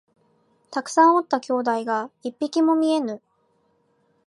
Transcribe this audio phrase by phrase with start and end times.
[0.71, 3.21] たくさんおった兄弟が一匹も見えぬ